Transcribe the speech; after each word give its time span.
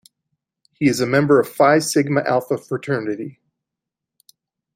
He 0.73 0.87
is 0.87 0.99
a 0.99 1.05
member 1.05 1.39
of 1.39 1.47
Phi 1.47 1.77
Sigma 1.77 2.23
Alpha 2.25 2.57
Fraternity. 2.57 3.39